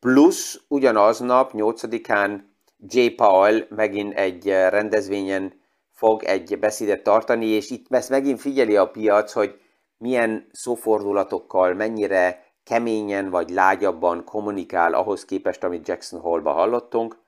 plusz 0.00 0.60
ugyanaznap 0.68 1.50
8-án 1.54 2.40
J. 2.88 3.06
Powell 3.08 3.66
megint 3.68 4.14
egy 4.14 4.48
rendezvényen 4.48 5.62
fog 5.94 6.22
egy 6.22 6.58
beszédet 6.58 7.02
tartani, 7.02 7.46
és 7.46 7.70
itt 7.70 7.86
ezt 7.90 8.10
megint 8.10 8.40
figyeli 8.40 8.76
a 8.76 8.90
piac, 8.90 9.32
hogy 9.32 9.60
milyen 9.98 10.48
szófordulatokkal, 10.52 11.74
mennyire 11.74 12.44
keményen 12.64 13.30
vagy 13.30 13.50
lágyabban 13.50 14.24
kommunikál 14.24 14.94
ahhoz 14.94 15.24
képest, 15.24 15.64
amit 15.64 15.88
Jackson 15.88 16.20
Hallba 16.20 16.52
hallottunk. 16.52 17.22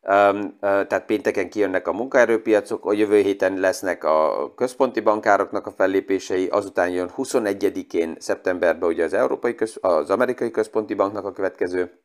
Tehát 0.00 1.04
pénteken 1.06 1.50
kijönnek 1.50 1.88
a 1.88 1.92
munkaerőpiacok, 1.92 2.86
a 2.86 2.92
jövő 2.92 3.20
héten 3.20 3.58
lesznek 3.58 4.04
a 4.04 4.52
központi 4.54 5.00
bankároknak 5.00 5.66
a 5.66 5.70
fellépései, 5.70 6.46
azután 6.48 6.90
jön 6.90 7.10
21-én 7.16 8.16
szeptemberben 8.18 8.88
ugye 8.88 9.04
az, 9.04 9.12
Európai 9.12 9.54
Köz, 9.54 9.78
az 9.80 10.10
Amerikai 10.10 10.50
Központi 10.50 10.94
Banknak 10.94 11.24
a 11.24 11.32
következő 11.32 12.00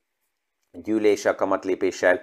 gyűlése 0.72 1.30
a 1.30 1.36
kamatlépéssel. 1.36 2.22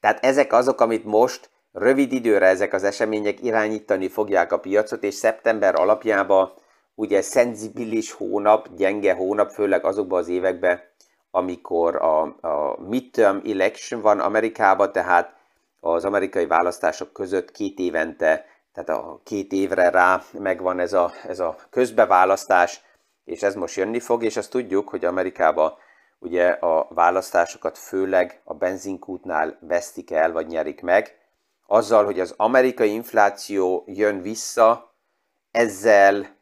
Tehát 0.00 0.24
ezek 0.24 0.52
azok, 0.52 0.80
amit 0.80 1.04
most 1.04 1.50
Rövid 1.78 2.12
időre 2.12 2.46
ezek 2.46 2.72
az 2.72 2.84
események 2.84 3.42
irányítani 3.42 4.08
fogják 4.08 4.52
a 4.52 4.58
piacot, 4.58 5.02
és 5.02 5.14
szeptember 5.14 5.74
alapjában 5.80 6.52
ugye 6.94 7.22
szenzibilis 7.22 8.12
hónap, 8.12 8.68
gyenge 8.76 9.14
hónap, 9.14 9.50
főleg 9.50 9.84
azokban 9.84 10.18
az 10.18 10.28
években, 10.28 10.80
amikor 11.30 11.96
a, 11.96 12.22
a 12.22 12.80
midterm 12.88 13.38
election 13.48 14.00
van 14.00 14.20
Amerikában, 14.20 14.92
tehát 14.92 15.34
az 15.80 16.04
amerikai 16.04 16.46
választások 16.46 17.12
között 17.12 17.50
két 17.50 17.78
évente, 17.78 18.44
tehát 18.72 18.88
a 18.88 19.20
két 19.24 19.52
évre 19.52 19.90
rá 19.90 20.22
megvan 20.38 20.78
ez 20.78 20.92
a, 20.92 21.12
ez 21.28 21.40
a 21.40 21.56
közbeválasztás, 21.70 22.80
és 23.24 23.42
ez 23.42 23.54
most 23.54 23.76
jönni 23.76 24.00
fog, 24.00 24.24
és 24.24 24.36
azt 24.36 24.50
tudjuk, 24.50 24.88
hogy 24.88 25.04
Amerikában 25.04 25.72
ugye 26.18 26.48
a 26.48 26.86
választásokat 26.90 27.78
főleg 27.78 28.40
a 28.44 28.54
benzinkútnál 28.54 29.58
vesztik 29.60 30.10
el, 30.10 30.32
vagy 30.32 30.46
nyerik 30.46 30.82
meg, 30.82 31.24
azzal, 31.66 32.04
hogy 32.04 32.20
az 32.20 32.34
amerikai 32.36 32.92
infláció 32.92 33.84
jön 33.86 34.22
vissza, 34.22 34.94
ezzel 35.50 36.36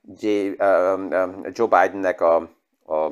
Joe 1.52 1.66
Bidennek 1.68 2.20
a, 2.20 2.36
a, 2.84 3.10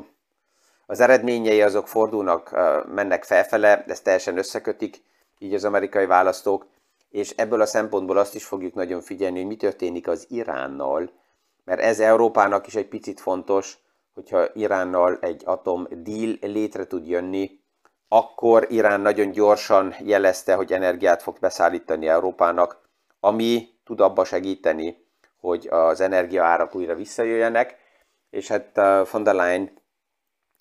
az 0.87 1.01
eredményei 1.01 1.63
azok 1.63 1.89
fordulnak, 1.89 2.51
mennek 2.95 3.25
felfele, 3.25 3.85
ezt 3.85 4.05
teljesen 4.05 4.39
összekötik 4.39 5.03
így 5.39 5.55
az 5.55 5.65
amerikai 5.65 6.07
választók, 6.07 6.67
és 7.11 7.31
ebből 7.31 7.61
a 7.61 7.67
szempontból 7.67 8.19
azt 8.19 8.35
is 8.35 8.45
fogjuk 8.45 8.75
nagyon 8.75 9.01
figyelni, 9.01 9.39
hogy 9.39 9.47
mi 9.47 9.57
történik 9.57 10.09
az 10.09 10.27
Iránnal, 10.29 11.11
mert 11.65 11.81
ez 11.81 12.01
Európának 12.01 12.67
is 12.67 12.75
egy 12.75 12.89
picit 12.89 13.21
fontos, 13.21 13.79
hogyha 14.15 14.49
Iránnal 14.55 15.19
egy 15.21 15.43
atom 15.45 15.87
deal 15.91 16.37
létre 16.41 16.87
tud 16.87 17.07
jönni, 17.07 17.61
akkor 18.15 18.67
Irán 18.69 19.01
nagyon 19.01 19.31
gyorsan 19.31 19.95
jelezte, 20.01 20.55
hogy 20.55 20.73
energiát 20.73 21.23
fog 21.23 21.39
beszállítani 21.41 22.09
Európának, 22.09 22.81
ami 23.21 23.69
tud 23.85 24.01
abba 24.01 24.25
segíteni, 24.25 25.07
hogy 25.41 25.69
az 25.71 26.01
energiaárak 26.01 26.75
újra 26.75 26.95
visszajöjjenek, 26.95 27.77
és 28.31 28.49
hát 28.49 28.71
uh, 28.77 29.09
von 29.11 29.23
der 29.23 29.35
Leyen 29.35 29.71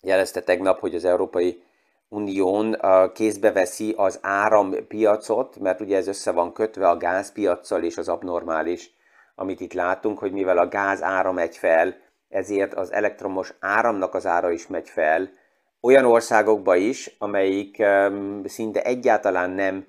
jelezte 0.00 0.42
tegnap, 0.42 0.80
hogy 0.80 0.94
az 0.94 1.04
Európai 1.04 1.62
Unión 2.08 2.76
uh, 2.82 3.12
kézbe 3.12 3.52
veszi 3.52 3.94
az 3.96 4.18
árampiacot, 4.22 5.58
mert 5.58 5.80
ugye 5.80 5.96
ez 5.96 6.06
össze 6.06 6.30
van 6.30 6.52
kötve 6.52 6.88
a 6.88 6.96
gázpiacsal 6.96 7.82
és 7.82 7.96
az 7.98 8.08
abnormális, 8.08 8.94
amit 9.34 9.60
itt 9.60 9.72
látunk, 9.72 10.18
hogy 10.18 10.32
mivel 10.32 10.58
a 10.58 10.68
gáz 10.68 11.02
ára 11.02 11.32
megy 11.32 11.56
fel, 11.56 11.96
ezért 12.28 12.74
az 12.74 12.92
elektromos 12.92 13.54
áramnak 13.60 14.14
az 14.14 14.26
ára 14.26 14.50
is 14.50 14.66
megy 14.66 14.88
fel, 14.88 15.40
olyan 15.82 16.04
országokba 16.04 16.76
is, 16.76 17.16
amelyik 17.18 17.82
szinte 18.44 18.82
egyáltalán 18.82 19.50
nem 19.50 19.86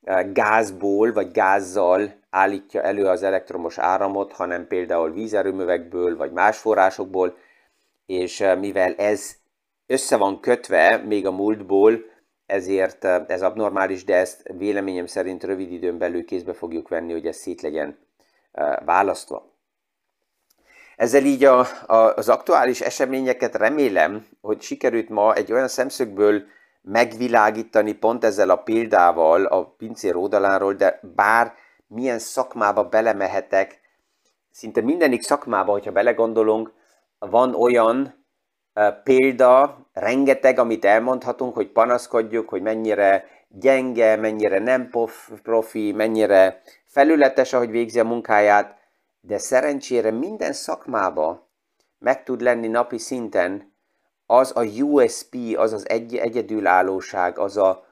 uh, 0.00 0.32
gázból 0.32 1.12
vagy 1.12 1.30
gázzal 1.30 2.14
állítja 2.30 2.82
elő 2.82 3.06
az 3.06 3.22
elektromos 3.22 3.78
áramot, 3.78 4.32
hanem 4.32 4.66
például 4.66 5.12
vízerőművekből 5.12 6.16
vagy 6.16 6.32
más 6.32 6.58
forrásokból, 6.58 7.36
és 8.06 8.40
uh, 8.40 8.58
mivel 8.58 8.94
ez 8.94 9.36
össze 9.86 10.16
van 10.16 10.40
kötve 10.40 10.96
még 10.96 11.26
a 11.26 11.30
múltból, 11.30 12.04
ezért 12.46 13.04
uh, 13.04 13.24
ez 13.26 13.42
abnormális, 13.42 14.04
de 14.04 14.16
ezt 14.16 14.52
véleményem 14.58 15.06
szerint 15.06 15.44
rövid 15.44 15.72
időn 15.72 15.98
belül 15.98 16.24
kézbe 16.24 16.52
fogjuk 16.52 16.88
venni, 16.88 17.12
hogy 17.12 17.26
ez 17.26 17.36
szét 17.36 17.60
legyen 17.60 17.98
választva. 18.84 19.55
Ezzel 20.96 21.24
így 21.24 21.44
a, 21.44 21.58
a, 21.86 21.96
az 21.96 22.28
aktuális 22.28 22.80
eseményeket 22.80 23.54
remélem, 23.54 24.26
hogy 24.40 24.60
sikerült 24.62 25.08
ma 25.08 25.34
egy 25.34 25.52
olyan 25.52 25.68
szemszögből 25.68 26.42
megvilágítani 26.82 27.92
pont 27.92 28.24
ezzel 28.24 28.50
a 28.50 28.56
példával 28.56 29.44
a 29.44 29.64
pincér 29.64 30.16
oldaláról, 30.16 30.72
de 30.72 31.00
bár 31.14 31.54
milyen 31.86 32.18
szakmába 32.18 32.88
belemehetek, 32.88 33.80
szinte 34.50 34.80
mindenik 34.80 35.22
szakmába, 35.22 35.72
hogyha 35.72 35.92
belegondolunk, 35.92 36.72
van 37.18 37.54
olyan 37.54 38.24
uh, 38.74 39.02
példa, 39.02 39.78
rengeteg, 39.92 40.58
amit 40.58 40.84
elmondhatunk, 40.84 41.54
hogy 41.54 41.72
panaszkodjuk, 41.72 42.48
hogy 42.48 42.62
mennyire 42.62 43.24
gyenge, 43.48 44.16
mennyire 44.16 44.58
nem 44.58 44.90
profi, 45.42 45.92
mennyire 45.92 46.60
felületes, 46.84 47.52
ahogy 47.52 47.70
végzi 47.70 48.00
a 48.00 48.04
munkáját, 48.04 48.76
de 49.26 49.38
szerencsére 49.38 50.10
minden 50.10 50.52
szakmába 50.52 51.48
meg 51.98 52.22
tud 52.22 52.40
lenni 52.40 52.66
napi 52.66 52.98
szinten 52.98 53.74
az 54.26 54.52
a 54.54 54.62
USP, 54.64 55.34
az 55.56 55.72
az 55.72 55.88
egy, 55.88 56.16
egyedülállóság, 56.16 57.38
az 57.38 57.56
a 57.56 57.86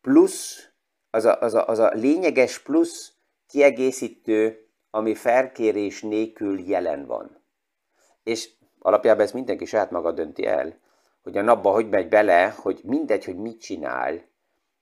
plusz, 0.00 0.68
az 1.10 1.24
a, 1.24 1.40
az, 1.40 1.54
a, 1.54 1.66
az 1.66 1.78
a 1.78 1.90
lényeges 1.92 2.58
plusz 2.58 3.12
kiegészítő, 3.48 4.68
ami 4.90 5.14
felkérés 5.14 6.02
nélkül 6.02 6.60
jelen 6.60 7.06
van. 7.06 7.42
És 8.22 8.50
alapjában 8.78 9.24
ezt 9.24 9.34
mindenki 9.34 9.64
saját 9.64 9.90
maga 9.90 10.12
dönti 10.12 10.46
el, 10.46 10.78
hogy 11.22 11.36
a 11.36 11.42
napba 11.42 11.70
hogy 11.70 11.88
megy 11.88 12.08
bele, 12.08 12.54
hogy 12.56 12.80
mindegy, 12.84 13.24
hogy 13.24 13.36
mit 13.36 13.60
csinál, 13.60 14.24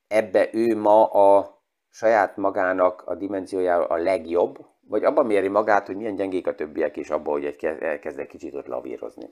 ebbe 0.08 0.48
ő 0.52 0.76
ma 0.76 1.04
a 1.04 1.62
saját 1.90 2.36
magának 2.36 3.02
a 3.06 3.14
dimenziójára 3.14 3.86
a 3.86 3.96
legjobb, 3.96 4.66
vagy 4.88 5.04
abban 5.04 5.26
méri 5.26 5.48
magát, 5.48 5.86
hogy 5.86 5.96
milyen 5.96 6.16
gyengék 6.16 6.46
a 6.46 6.54
többiek, 6.54 6.96
és 6.96 7.10
abban, 7.10 7.32
hogy 7.32 7.44
egy 7.44 7.64
elkezd 7.64 8.18
egy 8.18 8.26
kicsit 8.26 8.54
ott 8.54 8.66
lavírozni. 8.66 9.30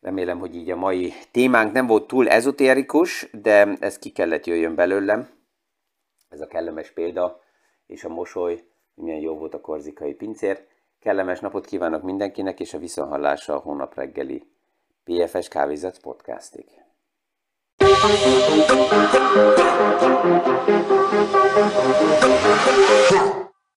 Remélem, 0.00 0.38
hogy 0.38 0.54
így 0.54 0.70
a 0.70 0.76
mai 0.76 1.12
témánk 1.30 1.72
nem 1.72 1.86
volt 1.86 2.06
túl 2.06 2.28
ezotérikus, 2.28 3.28
de 3.32 3.76
ez 3.80 3.98
ki 3.98 4.10
kellett 4.10 4.46
jöjjön 4.46 4.74
belőlem. 4.74 5.30
Ez 6.28 6.40
a 6.40 6.46
kellemes 6.46 6.90
példa, 6.90 7.40
és 7.86 8.04
a 8.04 8.08
mosoly, 8.08 8.62
milyen 8.94 9.20
jó 9.20 9.38
volt 9.38 9.54
a 9.54 9.60
korzikai 9.60 10.14
pincér. 10.14 10.66
Kellemes 11.00 11.40
napot 11.40 11.66
kívánok 11.66 12.02
mindenkinek, 12.02 12.60
és 12.60 12.74
a 12.74 12.78
viszonhallásra 12.78 13.54
a 13.54 13.58
hónap 13.58 13.94
reggeli 13.94 14.46
PFS 15.04 15.48
Kávézat 15.48 16.00
podcastig. 16.00 16.64